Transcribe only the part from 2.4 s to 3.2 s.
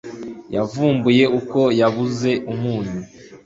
umunyu